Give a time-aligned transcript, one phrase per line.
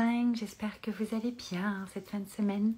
[0.00, 2.72] 365, j'espère que vous allez bien cette fin de semaine.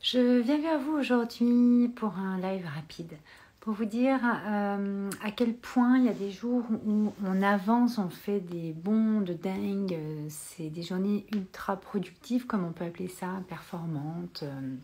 [0.00, 3.12] Je viens vers vous aujourd'hui pour un live rapide,
[3.60, 7.98] pour vous dire euh, à quel point il y a des jours où on avance,
[7.98, 9.98] on fait des bons de dingue,
[10.30, 14.76] c'est des journées ultra productives comme on peut appeler ça, performantes, euh,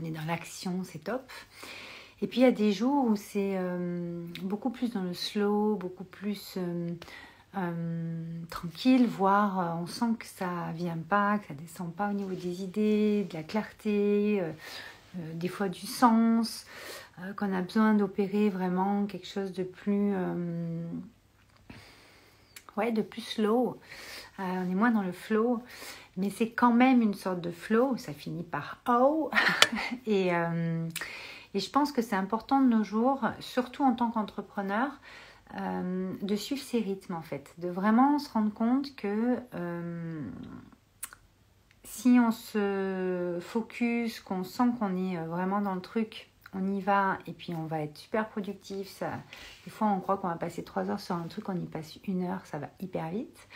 [0.00, 1.28] on est dans l'action, c'est top.
[2.20, 5.74] Et puis il y a des jours où c'est euh, beaucoup plus dans le slow,
[5.74, 6.58] beaucoup plus
[7.56, 12.14] euh, tranquille, voire euh, on sent que ça vient pas, que ça descend pas au
[12.14, 14.52] niveau des idées, de la clarté, euh,
[15.34, 16.66] des fois du sens,
[17.36, 20.14] qu'on a besoin d'opérer vraiment quelque chose de plus,
[22.78, 23.78] ouais, de plus slow.
[24.38, 25.62] on est moins dans le flow,
[26.16, 27.98] mais c'est quand même une sorte de flow.
[27.98, 29.30] Ça finit par oh,
[30.06, 30.32] et
[31.54, 34.90] et je pense que c'est important de nos jours, surtout en tant qu'entrepreneur,
[35.58, 40.30] euh, de suivre ses rythmes en fait, de vraiment se rendre compte que euh,
[41.84, 46.80] si on se focus, qu'on sent qu'on est euh, vraiment dans le truc, on y
[46.80, 48.88] va et puis on va être super productif.
[48.88, 49.10] Ça,
[49.64, 51.98] des fois on croit qu'on va passer trois heures sur un truc, on y passe
[52.06, 53.48] une heure, ça va hyper vite.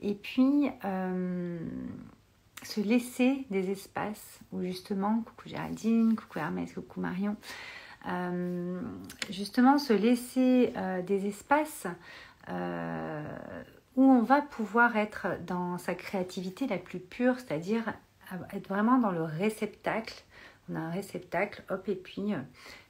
[0.00, 0.70] Et puis
[2.62, 7.36] se laisser des espaces où justement, coucou Géraldine, coucou Hermès, coucou Marion,
[8.08, 8.80] euh,
[9.30, 11.86] justement se laisser euh, des espaces
[12.48, 13.22] euh,
[13.96, 17.94] où on va pouvoir être dans sa créativité la plus pure, c'est-à-dire
[18.52, 20.24] être vraiment dans le réceptacle.
[20.70, 22.32] On a un réceptacle, hop, et puis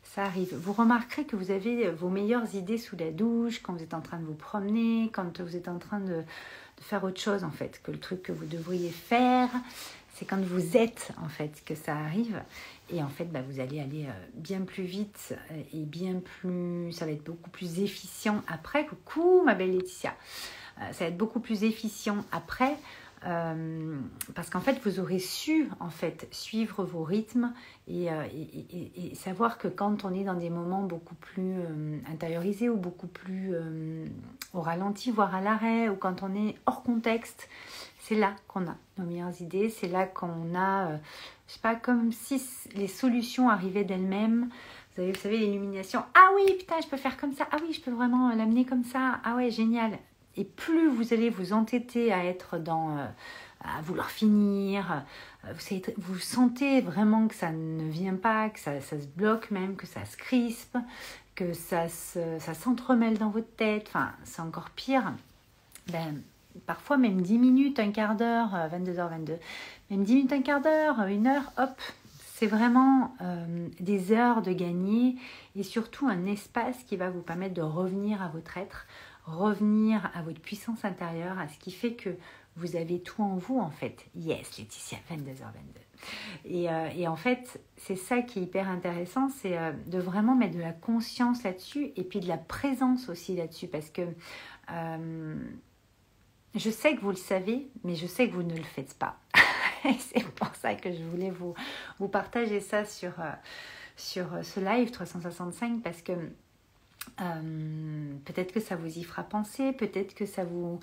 [0.02, 0.54] ça arrive.
[0.54, 4.00] Vous remarquerez que vous avez vos meilleures idées sous la douche, quand vous êtes en
[4.00, 6.22] train de vous promener, quand vous êtes en train de,
[6.80, 9.48] faire autre chose en fait, que le truc que vous devriez faire.
[10.14, 12.40] C'est quand vous êtes en fait que ça arrive.
[12.90, 16.90] Et en fait, bah, vous allez aller euh, bien plus vite euh, et bien plus.
[16.92, 18.86] Ça va être beaucoup plus efficient après.
[18.86, 20.14] Coucou, ma belle Laetitia.
[20.78, 22.76] Euh, ça va être beaucoup plus efficient après.
[24.34, 27.52] Parce qu'en fait, vous aurez su en fait suivre vos rythmes
[27.88, 28.08] et,
[29.14, 31.54] savoir que quand on est dans des moments beaucoup plus
[32.10, 33.54] intériorisés ou beaucoup plus
[34.54, 37.48] au ralenti, voire à l'arrêt, ou quand on est hors contexte,
[38.00, 40.98] c'est là qu'on a nos meilleures idées, c'est là qu'on a
[41.46, 42.42] je sais pas, comme si
[42.74, 44.48] les solutions arrivaient d'elles-mêmes.
[44.94, 46.02] Vous avez, vous savez, l'illumination.
[46.14, 47.46] Ah oui, putain, je peux faire comme ça.
[47.52, 49.20] Ah oui, je peux vraiment l'amener comme ça.
[49.24, 49.98] Ah ouais, génial.
[50.36, 53.06] Et plus vous allez vous entêter à être dans, euh,
[53.62, 55.02] à vouloir finir,
[55.46, 55.52] euh,
[55.96, 60.04] vous, sentez vraiment que ça ne vient pas, que ça, se bloque même, que ça
[60.04, 60.76] se crispe,
[61.34, 63.86] que ça, s'entremêle dans votre tête.
[63.88, 65.12] Enfin, c'est encore pire.
[65.90, 66.20] Ben,
[66.66, 69.36] parfois même 10 minutes, un quart d'heure, 22h22, euh,
[69.90, 71.80] même 10 minutes, un quart d'heure, une heure, hop,
[72.34, 73.16] c'est vraiment
[73.80, 75.16] des heures de gagner
[75.54, 78.86] et surtout un espace qui va vous permettre de revenir à votre être,
[79.26, 82.16] revenir à votre puissance intérieure, à ce qui fait que
[82.56, 84.06] vous avez tout en vous en fait.
[84.14, 85.42] Yes, Laetitia, 22h22.
[86.44, 90.54] Et, euh, et en fait, c'est ça qui est hyper intéressant, c'est de vraiment mettre
[90.54, 94.02] de la conscience là-dessus et puis de la présence aussi là-dessus parce que
[96.56, 99.18] je sais que vous le savez, mais je sais que vous ne le faites pas.
[99.98, 101.54] c'est pour ça que je voulais vous,
[101.98, 103.30] vous partager ça sur, euh,
[103.96, 106.12] sur euh, ce live 365 parce que
[107.20, 110.80] euh, peut-être que ça vous y fera penser, peut-être que ça vous,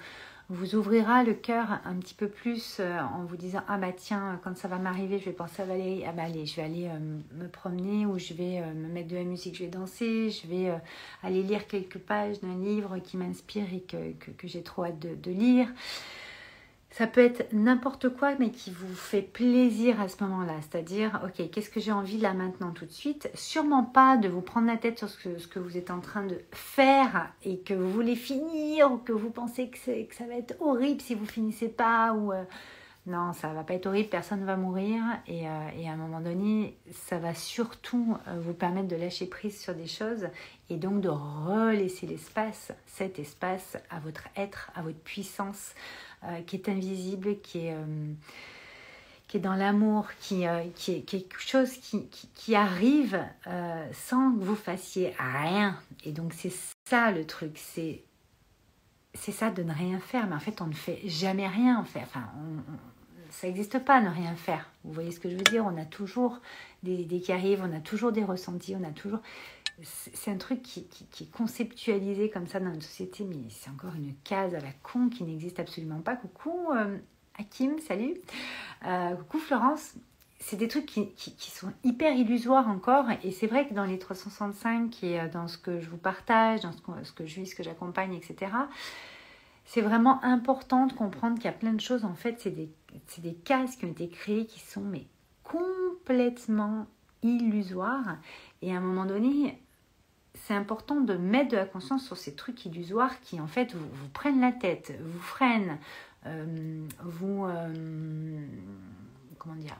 [0.49, 4.55] ouvrira le cœur un petit peu plus euh, en vous disant ah bah tiens quand
[4.57, 6.03] ça va m'arriver je vais penser à Valérie.
[6.07, 6.99] Ah bah allez je vais aller euh,
[7.43, 10.71] me promener ou je vais me mettre de la musique je vais danser je vais
[11.23, 15.67] aller lire quelques pages d'un livre qui m'inspire et que, j'ai trop hâte de lire
[16.93, 20.53] ça peut être n'importe quoi, mais qui vous fait plaisir à ce moment-là.
[20.61, 23.31] C'est-à-dire, ok, qu'est-ce que j'ai envie là maintenant tout de suite?
[23.33, 26.39] Sûrement pas de vous prendre la tête sur ce que, vous êtes en train de
[26.51, 31.01] faire et que vous voulez finir ou que vous pensez que, ça va être horrible
[31.01, 32.43] si vous finissez pas ou euh,
[33.05, 36.21] non, ça va pas être horrible, personne ne va mourir et, euh, à un moment
[36.21, 40.27] donné, ça va surtout euh, vous permettre de lâcher prise sur des choses
[40.69, 45.73] et donc de relaisser l'espace, cet espace à votre être, à votre puissance
[46.25, 48.13] euh, qui est invisible, qui est, euh,
[49.27, 53.21] qui est dans l'amour, qui, euh, qui, est, quelque chose qui, qui, arrive
[53.91, 55.77] sans que vous fassiez rien.
[56.05, 56.53] Et donc c'est
[56.85, 58.03] ça le truc, c'est
[59.15, 61.83] c'est ça de ne rien faire, mais en fait on ne fait jamais rien en
[61.83, 62.01] fait.
[62.01, 62.27] Enfin,
[63.29, 64.69] ça n'existe pas ne rien faire.
[64.83, 65.65] Vous voyez ce que je veux dire?
[65.65, 66.39] On a toujours
[66.83, 69.19] des idées qui arrivent, on a toujours des ressentis, on a toujours
[69.81, 70.87] c'est un truc qui,
[71.21, 75.09] est conceptualisé comme ça dans notre société, mais c'est encore une case à la con
[75.09, 76.15] qui n'existe absolument pas.
[76.15, 76.97] Coucou euh,
[77.39, 78.15] Hakim, salut.
[78.85, 79.93] Euh, coucou Florence.
[80.39, 83.05] C'est des trucs qui, sont hyper illusoires encore.
[83.23, 86.61] Et c'est vrai que dans les 365 et euh, dans ce que je vous partage,
[86.61, 88.51] dans ce que, ce que je vis, ce que j'accompagne, etc.,
[89.65, 92.69] c'est vraiment important de comprendre qu'il y a plein de choses, en fait, c'est des,
[93.19, 95.07] des cases qui ont été créées qui sont mais
[95.43, 96.85] complètement
[97.23, 98.17] illusoires.
[98.61, 99.62] Et à un moment donné,
[100.45, 104.09] c'est important de mettre de la conscience sur ces trucs illusoires qui, en fait, vous,
[104.09, 105.77] prennent la tête, vous freinent,
[106.25, 107.45] euh, vous...
[107.45, 108.45] Euh,
[109.37, 109.77] comment dire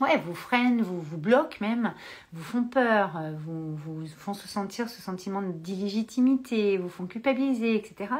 [0.00, 1.92] Ouais, vous freinent, vous vous bloquent même,
[2.32, 8.14] vous font peur, vous, vous font se sentir ce sentiment d'illégitimité, vous font culpabiliser, etc.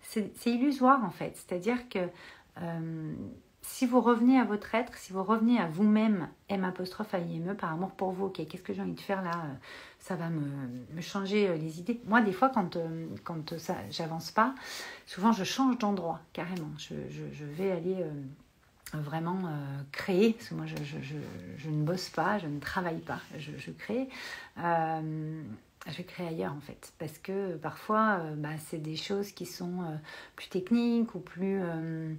[0.00, 1.36] C'est illusoire en fait.
[1.36, 2.00] C'est-à-dire que
[2.60, 3.14] euh,
[3.66, 7.72] si vous revenez à votre être, si vous revenez à vous-même, M apostrophe IME, par
[7.72, 9.46] amour pour vous, ok, qu'est-ce que j'ai envie de faire là
[9.98, 11.98] Ça va me, changer euh, les idées.
[12.04, 14.54] Moi, des fois, quand, euh, quand ça, j'avance pas,
[15.06, 16.70] souvent je change d'endroit, carrément.
[16.76, 18.12] Je, je, vais aller euh,
[18.92, 19.48] vraiment
[19.92, 20.76] créer, parce que moi, je,
[21.56, 24.08] je, ne bosse pas, je ne travaille pas, je, crée
[25.92, 26.92] je créer ailleurs en fait.
[26.98, 29.96] Parce que parfois, euh, bah, c'est des choses qui sont euh,
[30.36, 32.14] plus techniques ou plus euh,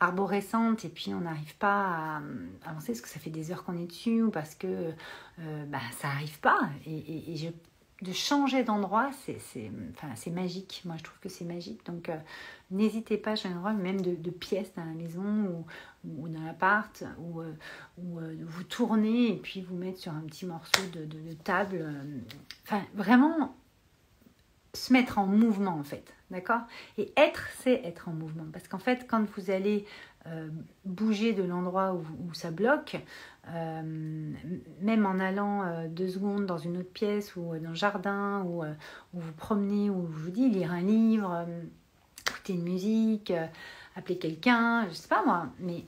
[0.00, 2.18] arborescentes et puis on n'arrive pas
[2.64, 4.92] à, avancer parce que ça fait des heures qu'on est dessus ou parce que
[5.38, 6.60] bah, ça n'arrive pas.
[6.86, 7.48] Et, je
[8.04, 10.82] de changer d'endroit, c'est magique.
[10.84, 11.84] Moi, je trouve que c'est magique.
[11.86, 12.16] Donc, euh,
[12.70, 15.64] n'hésitez pas à changer d'endroit, même de, de, pièces dans la maison
[16.04, 17.52] ou, dans l'appart, ou, euh,
[17.98, 21.84] euh, vous tourner et puis vous mettre sur un petit morceau de, de table.
[22.64, 23.56] Enfin, vraiment
[24.74, 26.12] se mettre en mouvement, en fait.
[26.30, 26.62] D'accord?
[26.98, 28.46] Et être, c'est être en mouvement.
[28.52, 29.86] Parce qu'en fait, quand vous allez
[30.26, 30.48] euh,
[30.86, 32.96] bouger de l'endroit où, ça bloque,
[33.48, 34.32] euh,
[34.80, 38.64] même en allant euh, deux secondes dans une autre pièce ou dans le jardin, ou,
[39.12, 41.46] vous promenez, ou je vous dis lire un livre,
[42.26, 43.34] écouter une musique,
[43.96, 45.84] appeler quelqu'un, je sais pas moi, mais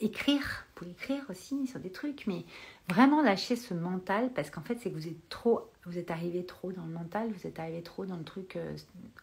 [0.00, 2.46] écrire, pour écrire aussi sur des trucs, mais
[2.88, 6.46] vraiment lâcher ce mental parce qu'en fait c'est que vous êtes trop, vous êtes arrivé
[6.46, 8.58] trop dans le mental, vous êtes arrivé trop dans le truc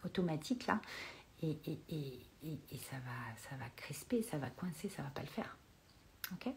[0.04, 0.80] automatique là,
[2.44, 5.56] et, ça, va, ça va crisper, ça va coincer, ça va pas le faire.
[6.32, 6.52] Ok?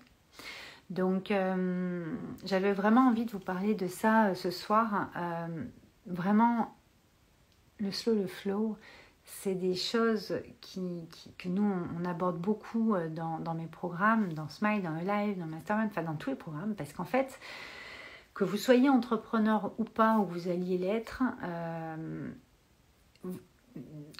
[0.89, 5.10] Donc, euh, j'avais vraiment envie de vous parler de ça euh, ce soir.
[5.18, 5.66] Euh,
[6.06, 6.75] vraiment,
[7.80, 8.78] le slow, le flow,
[9.25, 11.07] c'est des choses qui,
[11.38, 11.69] que nous,
[12.00, 16.04] on, aborde beaucoup dans, dans, mes programmes, dans Smile, dans le live, dans Mastermind, enfin
[16.04, 17.38] dans tous les programmes, parce qu'en fait,
[18.33, 21.24] que vous soyez entrepreneur ou pas, ou vous alliez l'être,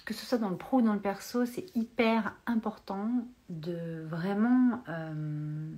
[0.04, 3.10] que ce soit dans le pro ou dans le perso, c'est hyper important
[3.50, 5.72] de vraiment euh,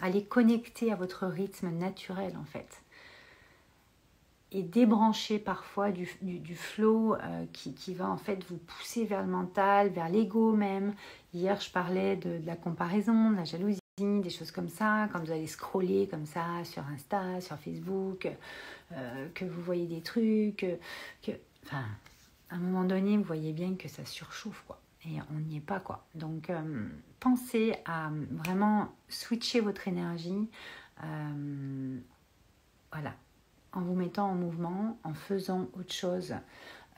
[0.00, 2.82] aller connecter à votre rythme naturel en fait.
[4.54, 9.28] Et débrancher parfois du, du, flow euh, qui, va en fait vous pousser vers le
[9.28, 10.94] mental, vers l'ego même.
[11.32, 15.30] Hier, je parlais de, la comparaison, de la jalousie, des choses comme ça, quand vous
[15.30, 18.28] allez scroller comme ça sur Insta, sur Facebook,
[18.92, 20.66] euh, que vous voyez des trucs,
[21.22, 21.32] que,
[21.64, 21.84] enfin,
[22.52, 24.78] à un moment donné, vous voyez bien que ça surchauffe, quoi.
[25.06, 26.04] Et on n'y est pas, quoi.
[26.14, 26.86] Donc, euh,
[27.18, 30.50] pensez à vraiment switcher votre énergie.
[31.02, 31.98] Euh,
[32.92, 33.14] voilà.
[33.72, 36.34] En vous mettant en mouvement, en faisant autre chose.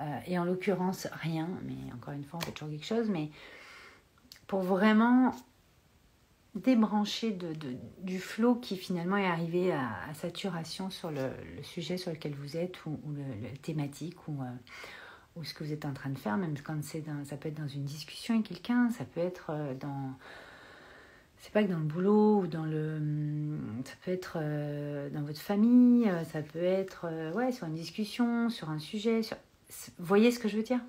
[0.01, 1.49] Euh, et en l'occurrence, rien.
[1.63, 3.09] Mais encore une fois, on fait toujours quelque chose.
[3.09, 3.31] Mais
[4.49, 5.33] pour vraiment
[6.57, 7.39] débrancher
[8.01, 11.31] du flot qui finalement est arrivé à, saturation sur le,
[11.63, 14.41] sujet sur lequel vous êtes ou, le, thématique ou,
[15.37, 17.49] ou ce que vous êtes en train de faire, même quand c'est dans, ça peut
[17.49, 20.13] être dans une discussion avec quelqu'un, ça peut être euh, dans,
[21.39, 25.23] c'est pas que dans le boulot ou dans le, hum, ça peut être euh, dans
[25.23, 29.37] votre famille, euh, ça peut être ouais sur une discussion, sur un sujet, sur,
[29.99, 30.81] voyez ce que je veux dire?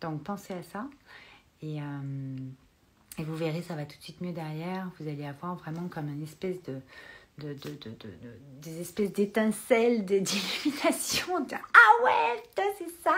[0.00, 0.86] Donc pensez à ça
[1.62, 1.78] et
[3.16, 4.90] et vous verrez, ça va tout de suite mieux derrière.
[4.98, 6.80] Vous allez avoir vraiment comme une espèce de,
[7.38, 7.96] de, de, de,
[8.60, 11.46] des espèces d'étincelles, d'illumination.
[11.52, 12.42] ah ouais,
[12.78, 13.16] c'est ça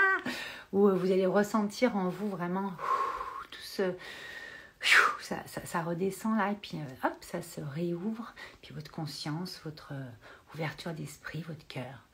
[0.73, 2.73] Où vous allez ressentir en vous vraiment
[3.50, 3.92] tout ce...
[5.20, 8.35] Ça, ça, redescend là et puis euh, hop, ça se réouvre.
[8.62, 10.11] Puis votre conscience, votre euh,
[10.54, 12.04] ouverture d'esprit, votre cœur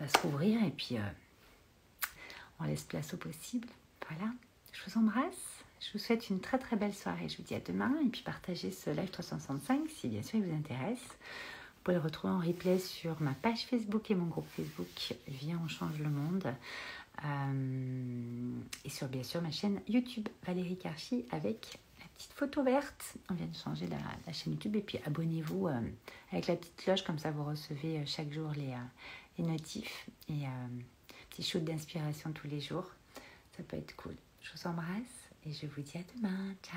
[0.00, 1.02] va s'ouvrir et puis euh,
[2.60, 3.68] on laisse place au possible.
[4.08, 4.32] Voilà,
[4.72, 5.63] je vous embrasse.
[5.84, 7.28] Je vous souhaite une très très belle soirée.
[7.28, 10.46] Je vous dis à demain et puis partagez ce live 365 si bien sûr il
[10.46, 11.02] vous intéresse.
[11.02, 15.60] Vous pouvez le retrouver en replay sur ma page Facebook et mon groupe Facebook Viens
[15.62, 16.54] on change le monde.
[17.24, 23.16] Euh, et sur bien sûr ma chaîne YouTube Valérie Karchi avec la petite photo verte.
[23.28, 25.80] On vient de changer la, chaîne YouTube et puis abonnez-vous euh,
[26.32, 28.74] avec la petite cloche comme ça vous recevez euh, chaque jour les,
[29.38, 30.44] les notifs et
[31.28, 32.90] petit shoot d'inspiration tous les jours.
[33.56, 34.16] Ça peut être cool.
[34.40, 36.54] Je vous embrasse et je vous dis à demain.
[36.62, 36.72] Ciao